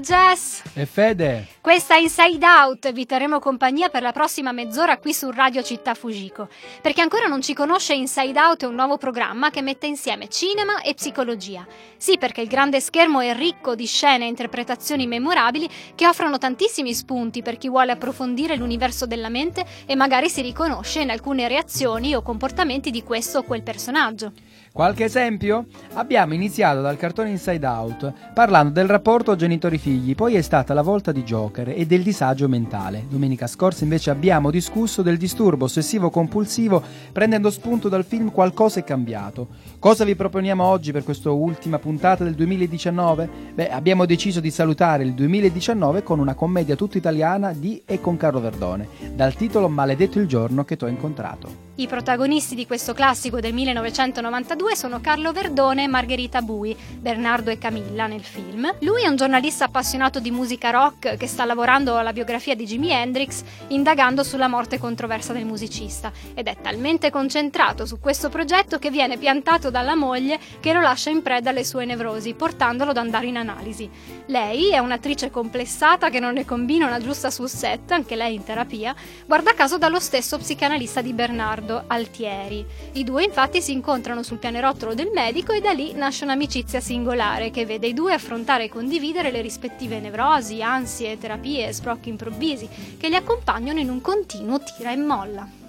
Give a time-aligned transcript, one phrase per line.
[0.00, 1.46] Jess e Fede.
[1.60, 5.94] Questa è Inside Out, vi terremo compagnia per la prossima mezz'ora qui su Radio Città
[5.94, 6.48] Fujiko.
[6.80, 10.28] Per chi ancora non ci conosce, Inside Out è un nuovo programma che mette insieme
[10.28, 11.66] cinema e psicologia.
[11.96, 16.94] Sì, perché il grande schermo è ricco di scene e interpretazioni memorabili che offrono tantissimi
[16.94, 22.14] spunti per chi vuole approfondire l'universo della mente e magari si riconosce in alcune reazioni
[22.14, 24.32] o comportamenti di questo o quel personaggio.
[24.72, 25.66] Qualche esempio?
[25.94, 31.10] Abbiamo iniziato dal cartone Inside Out, parlando del rapporto genitori-figli, poi è stata la volta
[31.10, 33.04] di Joker e del disagio mentale.
[33.08, 39.48] Domenica scorsa invece abbiamo discusso del disturbo ossessivo-compulsivo, prendendo spunto dal film Qualcosa è cambiato.
[39.80, 43.28] Cosa vi proponiamo oggi per questa ultima puntata del 2019?
[43.54, 48.16] Beh, abbiamo deciso di salutare il 2019 con una commedia tutta italiana di e con
[48.16, 51.69] Carlo Verdone, dal titolo Maledetto il giorno che t'ho incontrato.
[51.80, 57.56] I protagonisti di questo classico del 1992 sono Carlo Verdone e Margherita Bui, Bernardo e
[57.56, 58.70] Camilla nel film.
[58.80, 62.90] Lui è un giornalista appassionato di musica rock che sta lavorando alla biografia di Jimi
[62.90, 68.90] Hendrix, indagando sulla morte controversa del musicista, ed è talmente concentrato su questo progetto che
[68.90, 73.28] viene piantato dalla moglie che lo lascia in preda alle sue nevrosi, portandolo ad andare
[73.28, 73.88] in analisi.
[74.26, 78.44] Lei è un'attrice complessata che non ne combina una giusta sul set, anche lei in
[78.44, 78.94] terapia,
[79.24, 82.66] guarda caso dallo stesso psicanalista di Bernardo Riccardo Altieri.
[82.92, 87.50] I due infatti si incontrano sul pianerottolo del medico e da lì nasce un'amicizia singolare
[87.50, 93.08] che vede i due affrontare e condividere le rispettive nevrosi, ansie, terapie sprocchi improvvisi che
[93.08, 95.59] li accompagnano in un continuo tira e molla.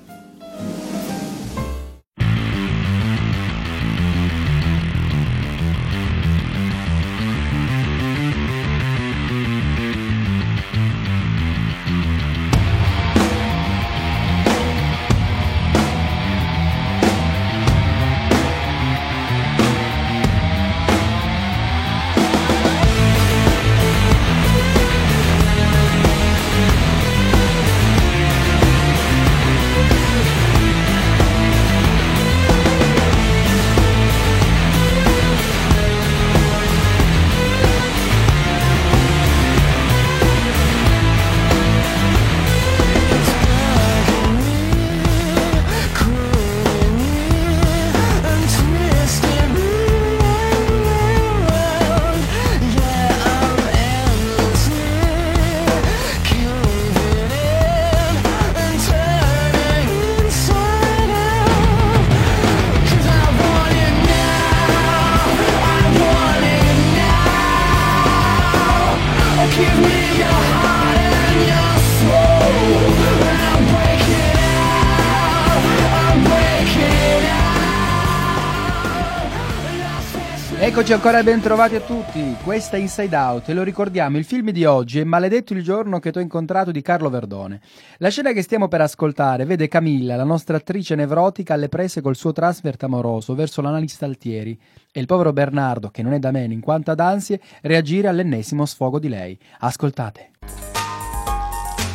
[80.63, 84.51] Eccoci ancora ben trovati a tutti, questa è Inside Out e lo ricordiamo, il film
[84.51, 87.61] di oggi è Maledetto il giorno che ti ho incontrato di Carlo Verdone.
[87.97, 92.16] La scena che stiamo per ascoltare vede Camilla, la nostra attrice nevrotica, alle prese col
[92.16, 94.55] suo trasfert amoroso verso l'analista Altieri
[94.91, 98.67] e il povero Bernardo, che non è da meno in quanto ad ansie, reagire all'ennesimo
[98.67, 99.35] sfogo di lei.
[99.61, 100.29] Ascoltate.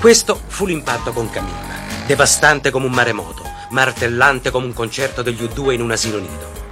[0.00, 5.70] Questo fu l'impatto con Camilla, devastante come un maremoto, martellante come un concerto degli U2
[5.70, 6.65] in un asilo nido.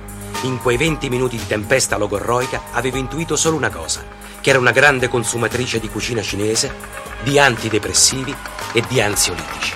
[0.45, 4.05] In quei 20 minuti di tempesta logorroica avevo intuito solo una cosa,
[4.43, 6.71] che era una grande consumatrice di cucina cinese,
[7.23, 8.37] di antidepressivi
[8.75, 9.73] e di ansiolitici.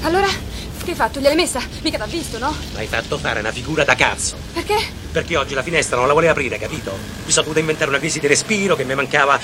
[0.00, 1.20] Allora, che hai fatto?
[1.20, 1.60] Gliel'hai messa?
[1.82, 2.54] Mica t'ha visto, no?
[2.72, 4.38] L'hai fatto fare una figura da cazzo.
[4.54, 4.76] Perché?
[5.12, 6.96] Perché oggi la finestra non la voleva aprire, capito?
[7.26, 9.38] Mi sono dovuta inventare una crisi di respiro che mi mancava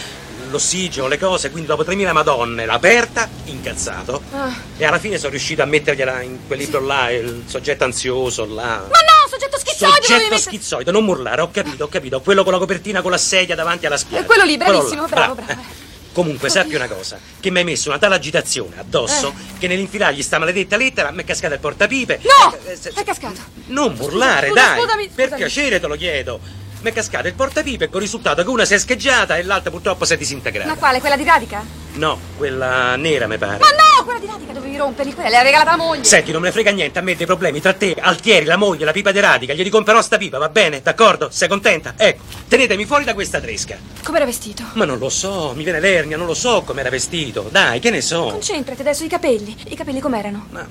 [0.53, 4.55] l'ossigeno, le cose, quindi dopo 3.000 madonne l'ha aperta, incazzato, ah.
[4.77, 8.85] e alla fine sono riuscito a mettergliela in quel libro là, il soggetto ansioso là.
[8.89, 9.95] Ma no, soggetto schizzoide!
[9.95, 10.41] Soggetto mettere...
[10.41, 13.87] schizzoide, non urlare, ho capito, ho capito, quello con la copertina con la sedia davanti
[13.87, 14.23] alla spiaggia.
[14.23, 15.53] E quello lì, bravissimo, quello bravo, bravo.
[15.53, 15.81] bravo.
[16.13, 19.59] Comunque, sappi una cosa: che mi hai messo una tale agitazione addosso eh.
[19.59, 22.21] che nell'infilargli sta maledetta lettera mi è cascata il portapipe.
[22.23, 22.55] No!
[22.65, 23.41] È, è, è cascato.
[23.69, 24.81] Non burlare, dai!
[24.81, 25.41] Scusami, per scusami.
[25.41, 28.75] piacere te lo chiedo mi è cascato il portapipe con il risultato che una si
[28.75, 30.69] è scheggiata e l'altra purtroppo si è disintegrata.
[30.69, 31.01] Ma quale?
[31.01, 31.65] Quella di Radica?
[31.95, 33.59] No, quella nera mi pare.
[33.59, 36.05] Ma no, quella di Radica dovevi romperli, quella l'ha regalata la moglie.
[36.05, 38.85] Senti, non me ne frega niente, a me dei problemi tra te, Altieri, la moglie,
[38.85, 40.83] la pipa di Radica, gli ricomperò sta pipa, va bene?
[40.83, 41.29] D'accordo?
[41.31, 41.95] Sei contenta?
[41.97, 43.77] Ecco, tenetemi fuori da questa tresca.
[44.03, 44.65] Come era vestito?
[44.73, 47.49] Ma non lo so, mi viene l'ernia, non lo so come era vestito.
[47.51, 48.25] Dai, che ne so.
[48.25, 49.57] Concentrati adesso, i capelli.
[49.69, 50.47] I capelli com'erano?
[50.51, 50.67] Ma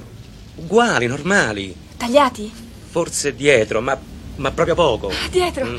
[0.56, 1.74] uguali, normali.
[1.96, 2.70] Tagliati?
[2.90, 3.98] Forse dietro, ma
[4.42, 5.08] ma proprio poco.
[5.10, 5.66] Ah, dietro?
[5.66, 5.78] Mm.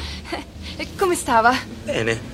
[0.77, 1.55] E come stava?
[1.85, 2.31] Bene.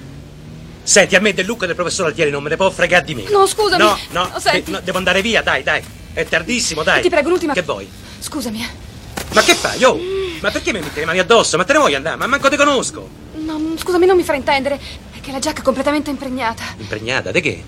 [0.82, 3.24] Senti, a me del look del professor Altieri non me ne può fregare di me.
[3.28, 3.82] No, scusami.
[3.82, 4.70] No, no, oh, senti.
[4.70, 5.82] no, devo andare via, dai, dai.
[6.12, 7.02] È tardissimo, dai.
[7.02, 7.52] Ti prego, l'ultima.
[7.52, 7.88] Che vuoi?
[8.18, 8.62] Scusami.
[8.62, 8.86] Eh.
[9.34, 9.98] Ma che fai, oh?
[10.40, 11.56] Ma perché mi metti le mani addosso?
[11.56, 12.16] Ma te ne vuoi andare?
[12.16, 13.08] Ma manco te conosco.
[13.34, 14.80] No, scusami, non mi fraintendere.
[15.12, 16.62] È che la giacca è completamente impregnata.
[16.78, 17.30] Impregnata?
[17.32, 17.64] Di che?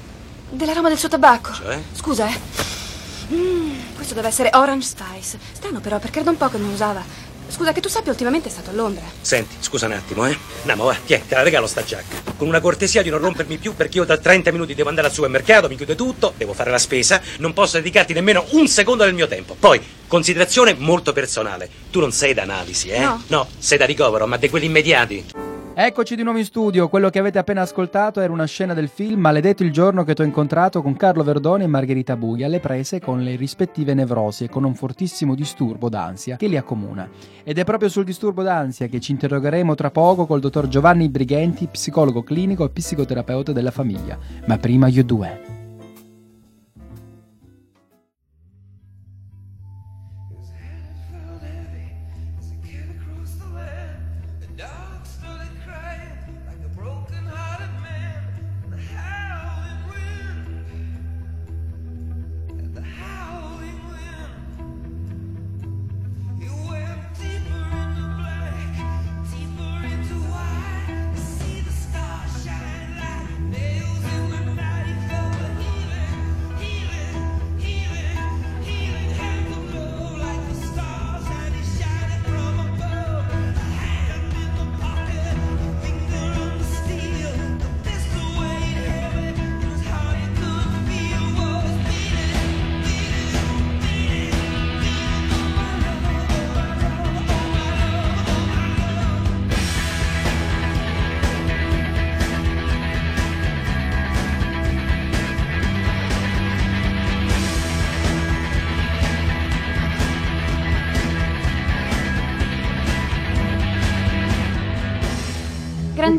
[0.48, 1.52] Dell'aroma del suo tabacco.
[1.52, 1.78] Cioè?
[1.92, 2.38] Scusa, eh.
[3.34, 5.38] Mm, questo deve essere Orange Spice.
[5.52, 7.02] Strano però, perché era da un po' che non usava.
[7.50, 9.02] Scusa, che tu sappia, ultimamente è stato a Londra.
[9.20, 10.37] Senti, scusa un attimo, eh.
[10.61, 12.32] Andiamo, va, tieni, te la regalo sta giacca.
[12.37, 15.12] Con una cortesia di non rompermi più perché io tra 30 minuti devo andare al
[15.12, 19.14] supermercato, mi chiude tutto, devo fare la spesa, non posso dedicarti nemmeno un secondo del
[19.14, 19.56] mio tempo.
[19.58, 23.00] Poi, considerazione molto personale, tu non sei da analisi, eh?
[23.00, 23.23] No.
[23.26, 25.39] No, sei da ricovero, ma di quelli immediati.
[25.82, 29.19] Eccoci di nuovo in studio, quello che avete appena ascoltato era una scena del film
[29.19, 33.23] Maledetto il giorno che t'ho incontrato con Carlo Verdone e Margherita Bughi alle prese con
[33.23, 37.09] le rispettive nevrosi e con un fortissimo disturbo d'ansia che li accomuna.
[37.43, 41.67] Ed è proprio sul disturbo d'ansia che ci interrogheremo tra poco col dottor Giovanni Brighenti,
[41.67, 44.19] psicologo clinico e psicoterapeuta della famiglia.
[44.44, 45.50] Ma prima io due.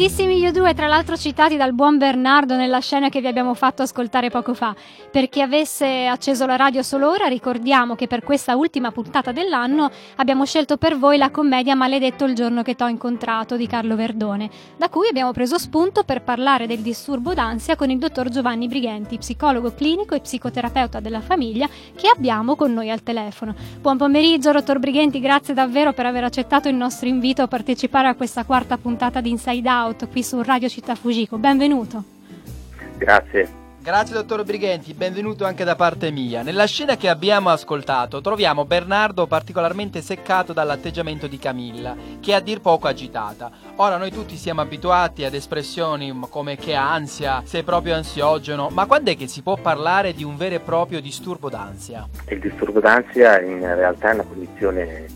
[0.02, 3.84] Grandissimi io due, tra l'altro citati dal buon Bernardo nella scena che vi abbiamo fatto
[3.84, 4.74] ascoltare poco fa.
[5.12, 9.92] Per chi avesse acceso la radio solo ora, ricordiamo che per questa ultima puntata dell'anno
[10.16, 14.50] abbiamo scelto per voi la commedia Maledetto il giorno che t'ho incontrato di Carlo Verdone,
[14.76, 19.20] da cui abbiamo preso spunto per parlare del disturbo d'ansia con il dottor Giovanni Brighenti,
[19.20, 23.54] psicologo clinico e psicoterapeuta della famiglia, che abbiamo con noi al telefono.
[23.80, 28.16] Buon pomeriggio, dottor Brighenti, grazie davvero per aver accettato il nostro invito a partecipare a
[28.16, 31.38] questa quarta puntata di Inside Out qui su Radio Città Fujiko.
[31.38, 32.04] Benvenuto.
[32.98, 33.60] Grazie.
[33.82, 36.44] Grazie dottor Brighenti, benvenuto anche da parte mia.
[36.44, 42.40] Nella scena che abbiamo ascoltato troviamo Bernardo particolarmente seccato dall'atteggiamento di Camilla, che è a
[42.40, 43.50] dir poco agitata.
[43.78, 49.10] Ora noi tutti siamo abituati ad espressioni come che ansia, sei proprio ansiogeno, ma quando
[49.10, 52.08] è che si può parlare di un vero e proprio disturbo d'ansia?
[52.28, 55.08] Il disturbo d'ansia in realtà è una condizione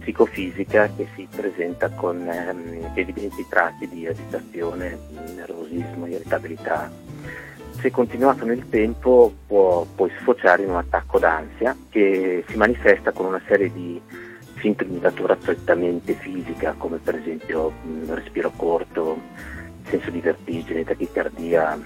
[0.00, 4.98] psicofisica che si presenta con ehm, evidenti tratti di agitazione,
[5.34, 6.90] nervosismo, irritabilità.
[7.78, 13.26] Se continuato nel tempo può poi sfociare in un attacco d'ansia che si manifesta con
[13.26, 14.00] una serie di
[14.58, 19.18] sintomi di natura prettamente fisica come per esempio mh, respiro corto,
[19.88, 21.78] senso di vertigine, tachicardia,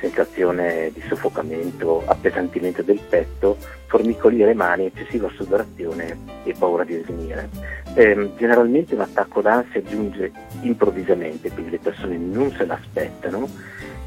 [0.00, 7.48] sensazione di soffocamento, appesantimento del petto, formicolire le mani, eccessiva sudorazione e paura di svenire.
[7.94, 13.48] Eh, generalmente un attacco d'ansia giunge improvvisamente, quindi le persone non se l'aspettano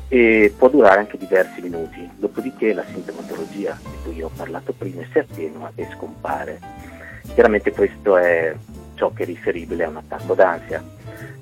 [0.07, 5.19] e può durare anche diversi minuti, dopodiché la sintomatologia di cui ho parlato prima si
[5.19, 6.59] attenua e scompare.
[7.33, 8.53] Chiaramente questo è
[8.95, 10.83] ciò che è riferibile a un attacco d'ansia,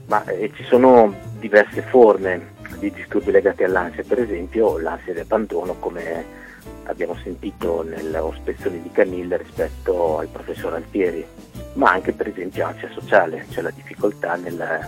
[0.05, 5.75] ma eh, ci sono diverse forme di disturbi legati all'ansia, per esempio l'ansia di abbandono
[5.79, 6.47] come
[6.85, 11.25] abbiamo sentito nell'ospezione di Camilla rispetto al professor Altieri,
[11.73, 14.87] ma anche per esempio ansia sociale, cioè la difficoltà nel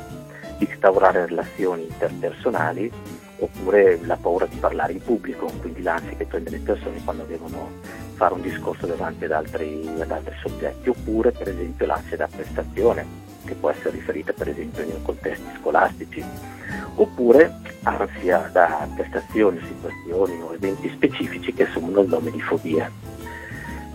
[0.57, 2.91] instaurare relazioni interpersonali
[3.39, 7.71] oppure la paura di parlare in pubblico, quindi l'ansia che prende le persone quando devono
[8.13, 13.05] fare un discorso davanti ad altri, ad altri soggetti, oppure per esempio l'ansia da prestazione,
[13.45, 16.23] che può essere riferita per esempio in contesti scolastici,
[16.95, 22.89] oppure ansia da prestazioni, situazioni o eventi specifici che assumono il nome di fobia.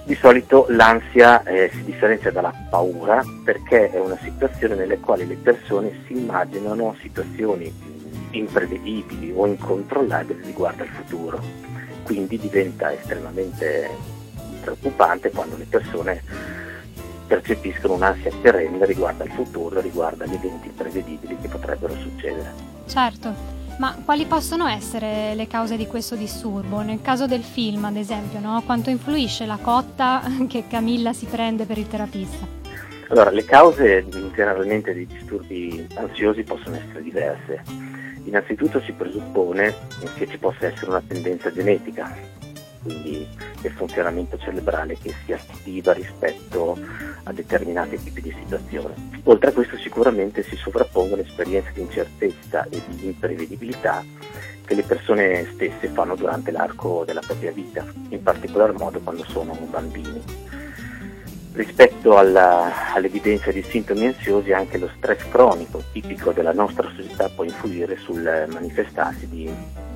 [0.05, 5.35] Di solito l'ansia eh, si differenzia dalla paura perché è una situazione nelle quali le
[5.35, 7.73] persone si immaginano situazioni
[8.31, 11.43] imprevedibili o incontrollabili riguardo al futuro.
[12.05, 13.91] Quindi diventa estremamente
[14.61, 16.23] preoccupante quando le persone
[17.27, 22.53] percepiscono un'ansia perenne riguardo al futuro, riguardo agli eventi imprevedibili che potrebbero succedere.
[22.87, 23.35] Certo,
[23.79, 26.81] ma quali possono essere le cause di questo disturbo?
[26.81, 28.63] Nel caso del film, ad esempio, no?
[28.65, 32.47] quanto influisce la cotta che Camilla si prende per il terapista?
[33.09, 34.05] Allora, le cause
[34.35, 37.63] generalmente dei disturbi ansiosi possono essere diverse.
[38.25, 39.73] Innanzitutto si presuppone
[40.17, 42.13] che ci possa essere una tendenza genetica,
[42.83, 43.27] quindi
[43.61, 46.79] del funzionamento cerebrale che si attiva rispetto
[47.25, 49.21] a determinati tipi di situazioni.
[49.25, 54.05] Oltre a questo sicuramente si sovrappongono esperienze di incertezza e di imprevedibilità
[54.65, 59.53] che le persone stesse fanno durante l'arco della propria vita, in particolar modo quando sono
[59.71, 60.46] bambini.
[61.57, 67.45] Rispetto alla, all'evidenza di sintomi ansiosi, anche lo stress cronico tipico della nostra società può
[67.45, 68.21] influire sul
[68.53, 69.51] manifestarsi di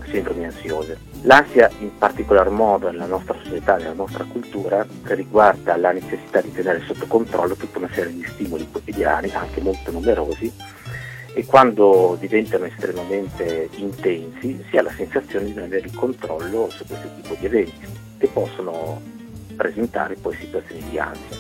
[0.09, 0.97] sindromi ansiose.
[1.25, 6.81] L'ansia in particolar modo nella nostra società, nella nostra cultura, riguarda la necessità di tenere
[6.87, 10.50] sotto controllo tutta una serie di stimoli quotidiani, anche molto numerosi,
[11.35, 16.87] e quando diventano estremamente intensi si ha la sensazione di non avere il controllo su
[16.87, 17.87] questo tipo di eventi
[18.17, 19.19] che possono
[19.61, 21.37] presentare poi situazioni di ansia.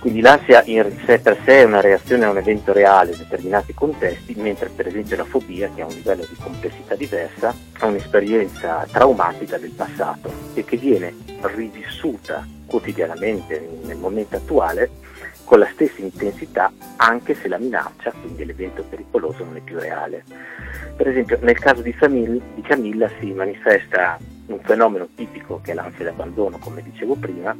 [0.00, 3.74] Quindi l'ansia in sé per sé è una reazione a un evento reale in determinati
[3.74, 8.86] contesti, mentre per esempio la fobia, che ha un livello di complessità diversa, ha un'esperienza
[8.90, 14.90] traumatica del passato e che viene rivissuta quotidianamente nel momento attuale
[15.50, 20.22] con la stessa intensità anche se la minaccia, quindi l'evento pericoloso, non è più reale.
[20.96, 24.16] Per esempio nel caso di, Famiglia, di Camilla si manifesta
[24.46, 27.52] un fenomeno tipico che è l'ansia d'abbandono, come dicevo prima,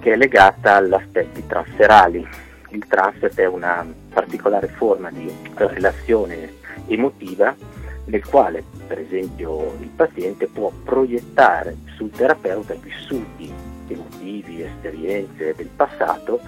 [0.00, 2.28] che è legata agli aspetti transferali.
[2.72, 6.52] Il transfer è una particolare forma di relazione
[6.88, 7.56] emotiva
[8.04, 16.40] nel quale per esempio il paziente può proiettare sul terapeuta vissuti emotivi, esperienze del passato,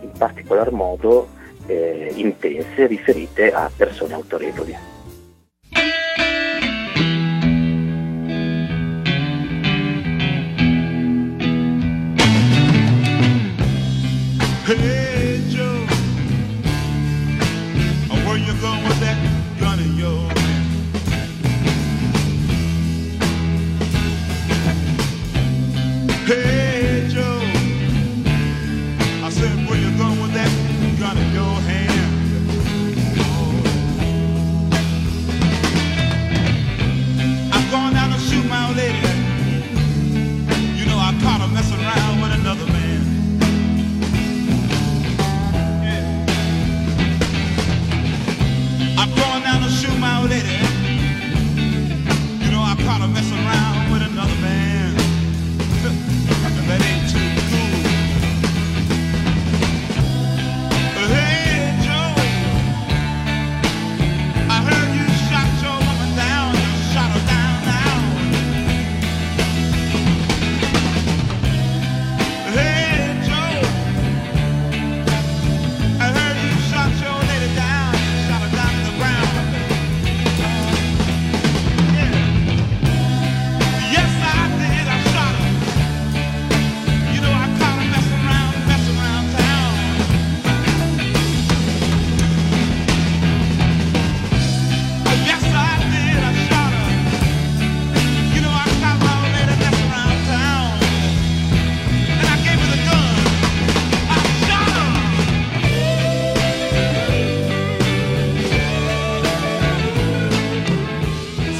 [0.00, 1.28] in particolar modo
[1.66, 4.91] eh, intense riferite a persone autorevoli.
[38.74, 39.11] lonely.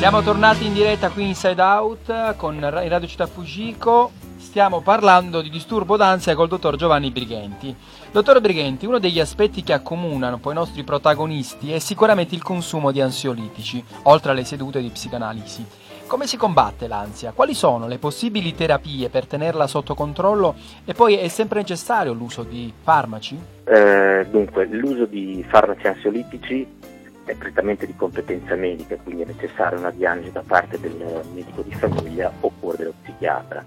[0.03, 4.11] Siamo tornati in diretta qui Inside Out con Radio Città Fujiko.
[4.37, 7.73] Stiamo parlando di disturbo d'ansia col dottor Giovanni Brighenti.
[8.11, 12.91] Dottor Brighenti, uno degli aspetti che accomunano poi i nostri protagonisti è sicuramente il consumo
[12.91, 15.65] di ansiolitici, oltre alle sedute di psicanalisi.
[16.09, 17.31] Come si combatte l'ansia?
[17.31, 20.57] Quali sono le possibili terapie per tenerla sotto controllo?
[20.85, 23.39] E poi è sempre necessario l'uso di farmaci?
[23.65, 26.81] Eh, dunque, l'uso di farmaci ansiolitici
[27.25, 31.73] è prettamente di competenza medica, quindi è necessaria una diagnosi da parte del medico di
[31.75, 33.65] famiglia oppure dello psichiatra.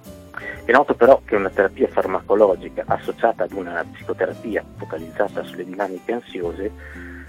[0.65, 6.71] È noto però che una terapia farmacologica associata ad una psicoterapia focalizzata sulle dinamiche ansiose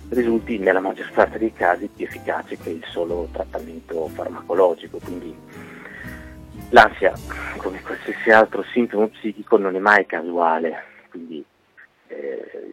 [0.08, 5.36] risulti nella maggior parte dei casi più efficace che il solo trattamento farmacologico, quindi
[6.70, 7.12] l'ansia,
[7.56, 11.44] come qualsiasi altro sintomo psichico, non è mai casuale, quindi
[12.08, 12.72] eh,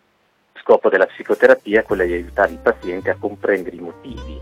[0.64, 4.40] scopo della psicoterapia è quello di aiutare il paziente a comprendere i motivi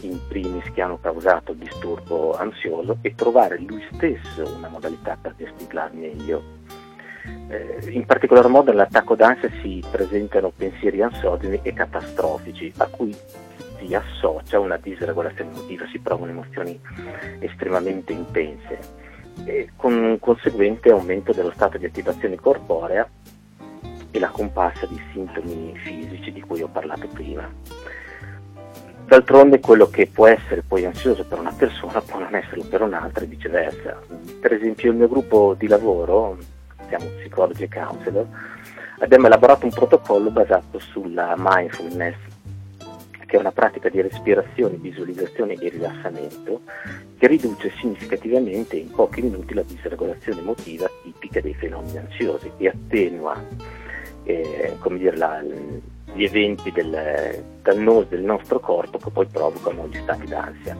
[0.00, 5.34] in primis che hanno causato il disturbo ansioso e trovare lui stesso una modalità per
[5.36, 6.42] gestirla meglio.
[7.48, 13.14] Eh, in particolar modo nell'attacco d'ansia si presentano pensieri ansogeni e catastrofici a cui
[13.78, 16.78] si associa una disregolazione emotiva, si provano emozioni
[17.40, 18.78] estremamente intense
[19.44, 23.08] e con un conseguente aumento dello stato di attivazione corporea
[24.14, 27.50] e la comparsa di sintomi fisici di cui ho parlato prima.
[29.06, 33.24] D'altronde quello che può essere poi ansioso per una persona può non esserlo per un'altra
[33.24, 34.00] e viceversa.
[34.40, 36.38] Per esempio il mio gruppo di lavoro,
[36.86, 38.24] siamo psicologi e counselor,
[39.00, 42.14] abbiamo elaborato un protocollo basato sulla mindfulness,
[43.26, 46.60] che è una pratica di respirazione, visualizzazione e rilassamento
[47.18, 53.82] che riduce significativamente in pochi minuti la disregolazione emotiva tipica dei fenomeni ansiosi e attenua
[54.24, 55.40] eh, dire, la,
[56.14, 60.76] gli eventi del, dannosi del nostro corpo che poi provocano gli stati d'ansia.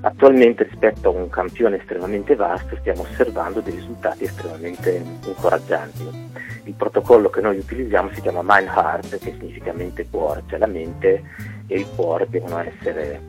[0.00, 6.24] Attualmente rispetto a un campione estremamente vasto stiamo osservando dei risultati estremamente incoraggianti.
[6.64, 11.22] Il protocollo che noi utilizziamo si chiama Mind Heart, che significa mente-cuore, cioè la mente
[11.66, 13.20] e il cuore devono essere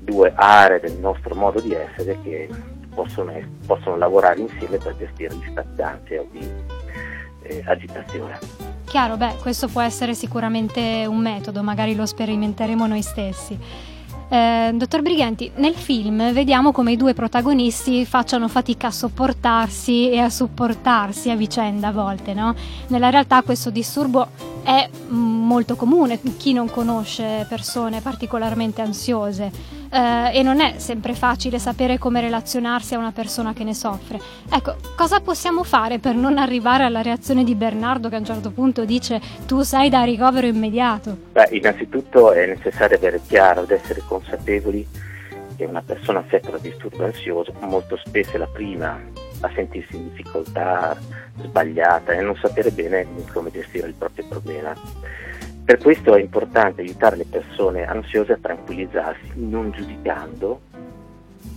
[0.00, 2.48] due aree del nostro modo di essere che
[2.94, 3.32] possono,
[3.66, 6.48] possono lavorare insieme per gestire gli stati d'ansia o di
[7.42, 8.55] eh, agitazione.
[8.86, 13.58] Chiaro, beh, questo può essere sicuramente un metodo, magari lo sperimenteremo noi stessi.
[14.28, 20.18] Eh, dottor Briganti, nel film vediamo come i due protagonisti facciano fatica a sopportarsi e
[20.18, 22.54] a supportarsi a vicenda a volte, no?
[22.88, 24.28] Nella realtà questo disturbo
[24.62, 29.52] è molto comune, chi non conosce persone particolarmente ansiose
[29.96, 34.20] eh, e non è sempre facile sapere come relazionarsi a una persona che ne soffre.
[34.52, 38.50] Ecco, cosa possiamo fare per non arrivare alla reazione di Bernardo che a un certo
[38.50, 41.16] punto dice tu sei da ricovero immediato?
[41.32, 44.86] Beh, innanzitutto è necessario avere chiaro ed essere consapevoli
[45.56, 49.00] che una persona affetta da disturbo ansioso molto spesso è la prima
[49.40, 50.96] a sentirsi in difficoltà,
[51.40, 54.74] sbagliata e non sapere bene come gestire il proprio problema.
[55.66, 60.60] Per questo è importante aiutare le persone ansiose a tranquillizzarsi, non giudicando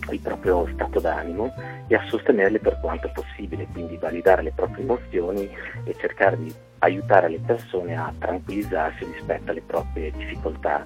[0.09, 1.53] il proprio stato d'animo
[1.87, 5.47] e a sostenerle per quanto possibile, quindi validare le proprie emozioni
[5.83, 10.83] e cercare di aiutare le persone a tranquillizzarsi rispetto alle proprie difficoltà.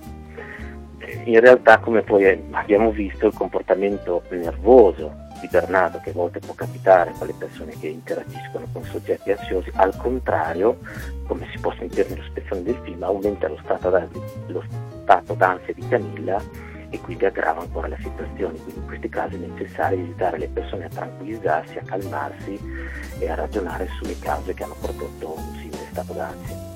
[1.23, 7.13] In realtà, come poi abbiamo visto, il comportamento nervoso Bernardo che a volte può capitare
[7.17, 10.79] con le persone che interagiscono con soggetti ansiosi, al contrario,
[11.27, 13.89] come si può sentire nello spezzone del film, aumenta lo stato,
[14.47, 14.63] lo
[15.03, 16.41] stato d'ansia di Camilla
[16.89, 18.59] e quindi aggrava ancora la situazione.
[18.59, 22.59] Quindi in questi casi è necessario aiutare le persone a tranquillizzarsi, a calmarsi
[23.19, 26.72] e a ragionare sulle cause che hanno prodotto un simile stato d'ansia.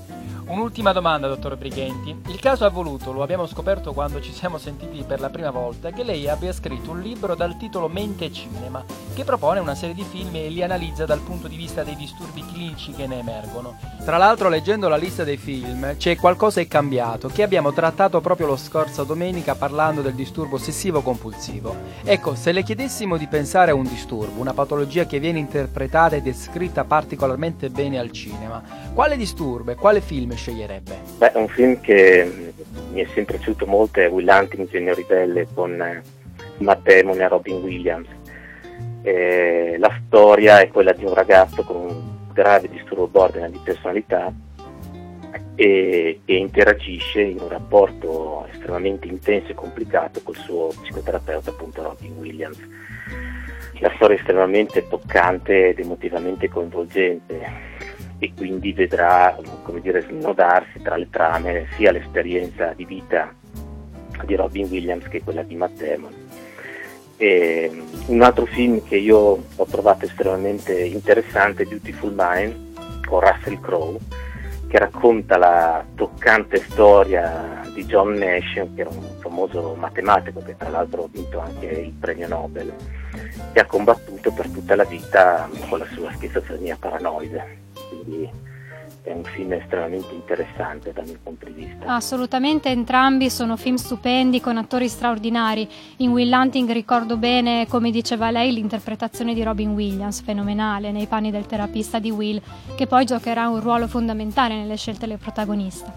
[0.48, 2.16] Un'ultima domanda, dottor Brighenti.
[2.28, 5.92] Il caso ha voluto, lo abbiamo scoperto quando ci siamo sentiti per la prima volta,
[5.92, 8.82] che lei abbia scritto un libro dal titolo Mente e Cinema,
[9.14, 12.46] che propone una serie di film e li analizza dal punto di vista dei disturbi
[12.46, 13.78] clinici che ne emergono.
[14.06, 18.48] Tra l'altro, leggendo la lista dei film, c'è qualcosa è cambiato, che abbiamo trattato proprio
[18.48, 21.76] lo scorso domenica parlando del disturbo ossessivo-compulsivo.
[22.06, 26.22] Ecco, se le chiedessimo di pensare a un disturbo, una patologia che viene interpretata e
[26.22, 28.64] descritta particolarmente bene al cinema,
[28.98, 30.98] quale disturbo e quale film sceglierebbe?
[31.20, 32.52] Beh, un film che
[32.92, 36.02] mi è sempre piaciuto molto è Will Hunting, Genio Ribelle con eh,
[36.58, 38.08] Matt Damon e Robin Williams.
[39.04, 44.34] Eh, la storia è quella di un ragazzo con un grave disturbo borderline di personalità
[45.54, 52.16] e, e, interagisce in un rapporto estremamente intenso e complicato col suo psicoterapeuta appunto Robin
[52.18, 52.58] Williams.
[53.78, 57.76] La storia è estremamente toccante ed emotivamente coinvolgente
[58.20, 63.34] e quindi vedrà come dire, snodarsi tra le trame sia l'esperienza di vita
[64.26, 66.14] di Robin Williams che quella di Matt Damon.
[67.18, 73.60] E un altro film che io ho trovato estremamente interessante è Beautiful Mind con Russell
[73.60, 73.98] Crowe
[74.68, 80.70] che racconta la toccante storia di John Nash, che era un famoso matematico che tra
[80.70, 82.74] l'altro ha vinto anche il premio Nobel,
[83.54, 88.30] che ha combattuto per tutta la vita con la sua schizofrenia paranoide quindi
[89.08, 91.86] è un film estremamente interessante dal mio punto di vista.
[91.86, 95.68] Assolutamente, entrambi sono film stupendi con attori straordinari.
[95.98, 101.32] In Will Hunting ricordo bene, come diceva lei, l'interpretazione di Robin Williams, fenomenale, nei panni
[101.32, 102.42] del terapista di Will,
[102.76, 105.94] che poi giocherà un ruolo fondamentale nelle scelte del protagonista.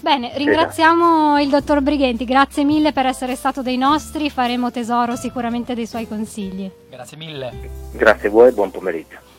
[0.00, 1.42] Bene, ringraziamo esatto.
[1.42, 6.06] il dottor Brighenti, grazie mille per essere stato dei nostri, faremo tesoro sicuramente dei suoi
[6.06, 6.70] consigli.
[6.90, 7.70] Grazie mille.
[7.92, 9.33] Grazie a voi e buon pomeriggio.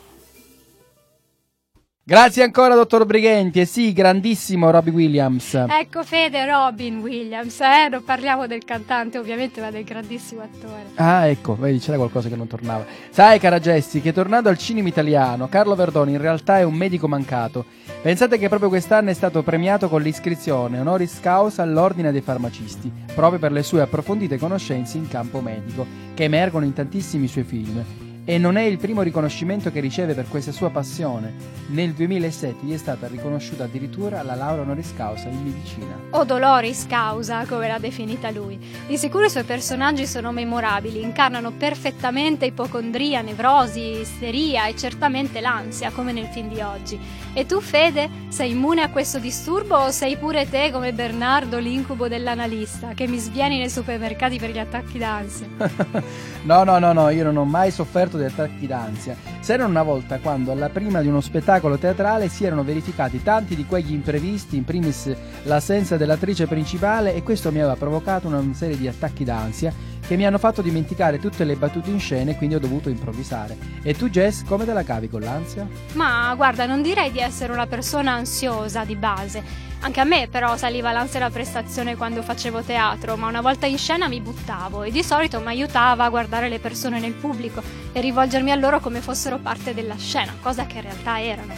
[2.08, 3.58] Grazie ancora, dottor Brighenti.
[3.58, 5.54] E sì, grandissimo Robbie Williams.
[5.54, 7.88] Ecco, Fede, Robin Williams, eh?
[7.90, 10.84] Non parliamo del cantante, ovviamente, ma del grandissimo attore.
[10.94, 12.84] Ah, ecco, vedi, c'era qualcosa che non tornava.
[13.10, 17.08] Sai, cara Jessi, che tornando al cinema italiano, Carlo Verdoni in realtà è un medico
[17.08, 17.64] mancato.
[18.00, 23.40] Pensate che proprio quest'anno è stato premiato con l'iscrizione honoris causa all'Ordine dei Farmacisti, proprio
[23.40, 28.38] per le sue approfondite conoscenze in campo medico, che emergono in tantissimi suoi film e
[28.38, 31.32] non è il primo riconoscimento che riceve per questa sua passione.
[31.68, 35.96] Nel 2007 gli è stata riconosciuta addirittura la laurea honoris causa in medicina.
[36.10, 38.58] O doloris causa, come l'ha definita lui.
[38.88, 45.92] Di sicuro i suoi personaggi sono memorabili, incarnano perfettamente ipocondria, nevrosi, isteria e certamente l'ansia,
[45.92, 46.98] come nel film di oggi.
[47.32, 52.08] E tu, Fede, sei immune a questo disturbo o sei pure te come Bernardo, l'incubo
[52.08, 55.46] dell'analista, che mi svieni nei supermercati per gli attacchi d'ansia?
[56.42, 59.16] no, no, no, no, io non ho mai sofferto di attacchi d'ansia.
[59.42, 63.66] C'era una volta quando alla prima di uno spettacolo teatrale si erano verificati tanti di
[63.66, 68.88] quegli imprevisti, in primis l'assenza dell'attrice principale e questo mi aveva provocato una serie di
[68.88, 72.60] attacchi d'ansia che mi hanno fatto dimenticare tutte le battute in scena e quindi ho
[72.60, 73.56] dovuto improvvisare.
[73.82, 75.66] E tu Jess, come te la cavi con l'ansia?
[75.94, 79.65] Ma guarda, non direi di essere una persona ansiosa di base.
[79.86, 83.78] Anche a me però saliva l'ansia da prestazione quando facevo teatro, ma una volta in
[83.78, 88.00] scena mi buttavo e di solito mi aiutava a guardare le persone nel pubblico e
[88.00, 91.54] rivolgermi a loro come fossero parte della scena, cosa che in realtà erano.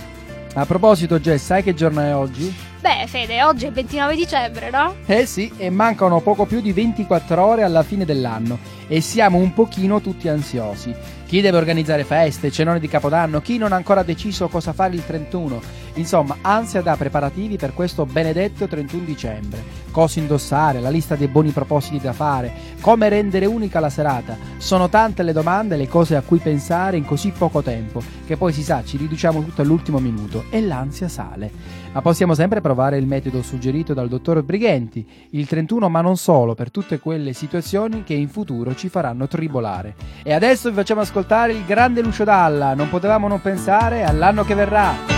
[0.53, 2.55] A proposito, Jess, sai che giorno è oggi?
[2.81, 4.95] Beh, Fede, oggi è il 29 dicembre, no?
[5.05, 9.53] Eh sì, e mancano poco più di 24 ore alla fine dell'anno e siamo un
[9.53, 10.95] pochino tutti ansiosi.
[11.27, 15.05] Chi deve organizzare feste, cenoni di Capodanno, chi non ha ancora deciso cosa fare il
[15.05, 15.61] 31.
[15.95, 19.63] Insomma, ansia da preparativi per questo benedetto 31 dicembre.
[19.99, 24.37] Cosa indossare, la lista dei buoni propositi da fare, come rendere unica la serata.
[24.57, 28.37] Sono tante le domande e le cose a cui pensare in così poco tempo, che
[28.37, 31.51] poi si sa, ci riduciamo tutto all'ultimo minuto e l'ansia sale.
[31.91, 36.55] Ma possiamo sempre provare il metodo suggerito dal dottor Brighenti, il 31 ma non solo,
[36.55, 39.97] per tutte quelle situazioni che in futuro ci faranno tribolare.
[40.23, 44.55] E adesso vi facciamo ascoltare il grande Lucio Dalla, non potevamo non pensare all'anno che
[44.55, 45.18] verrà.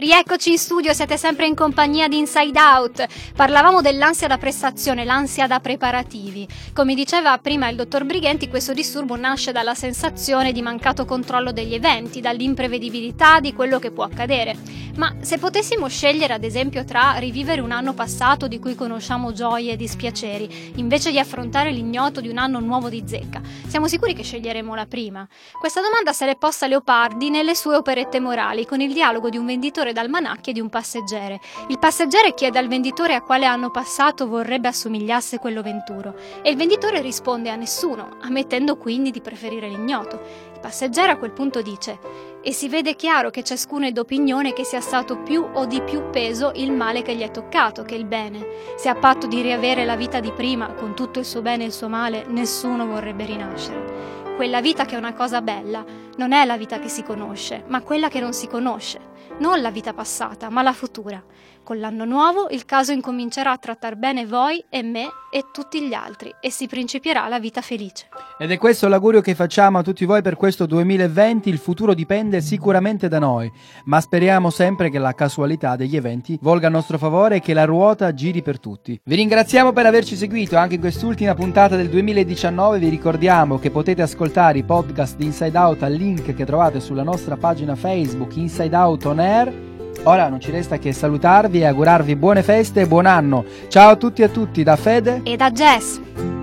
[0.00, 3.06] Rieccoci in studio, siete sempre in compagnia di Inside Out.
[3.34, 6.46] Parlavamo dell'ansia da prestazione, l'ansia da preparativi.
[6.72, 11.74] Come diceva prima il dottor Brighenti, questo disturbo nasce dalla sensazione di mancato controllo degli
[11.74, 14.86] eventi, dall'imprevedibilità di quello che può accadere.
[14.98, 19.72] Ma se potessimo scegliere ad esempio tra rivivere un anno passato di cui conosciamo gioie
[19.72, 24.22] e dispiaceri, invece di affrontare l'ignoto di un anno nuovo di zecca, siamo sicuri che
[24.22, 25.26] sceglieremo la prima?
[25.58, 29.46] Questa domanda se l'è posta Leopardi nelle sue operette morali, con il dialogo di un
[29.46, 31.40] venditore venditore d'almanacchi di un passeggere.
[31.68, 36.56] Il passeggere chiede al venditore a quale anno passato vorrebbe assomigliasse quello venturo e il
[36.56, 40.20] venditore risponde a nessuno, ammettendo quindi di preferire l'ignoto.
[40.52, 44.64] Il passeggero a quel punto dice e si vede chiaro che ciascuno è d'opinione che
[44.64, 48.04] sia stato più o di più peso il male che gli è toccato che il
[48.04, 48.46] bene.
[48.76, 51.66] Se a patto di riavere la vita di prima, con tutto il suo bene e
[51.66, 54.16] il suo male, nessuno vorrebbe rinascere.
[54.36, 55.84] Quella vita che è una cosa bella
[56.16, 59.07] non è la vita che si conosce, ma quella che non si conosce
[59.38, 61.22] non la vita passata, ma la futura.
[61.68, 65.92] Con l'anno nuovo il caso incomincerà a trattar bene voi e me e tutti gli
[65.92, 68.08] altri e si principierà la vita felice.
[68.38, 72.40] Ed è questo l'augurio che facciamo a tutti voi per questo 2020, il futuro dipende
[72.40, 73.52] sicuramente da noi,
[73.84, 77.66] ma speriamo sempre che la casualità degli eventi volga a nostro favore e che la
[77.66, 78.98] ruota giri per tutti.
[79.04, 84.00] Vi ringraziamo per averci seguito anche in quest'ultima puntata del 2019, vi ricordiamo che potete
[84.00, 88.74] ascoltare i podcast di Inside Out al link che trovate sulla nostra pagina Facebook Inside
[88.74, 89.68] Out On Air
[90.08, 93.44] Ora non ci resta che salutarvi e augurarvi buone feste e buon anno.
[93.68, 96.37] Ciao a tutti e a tutti da Fede e da Jess.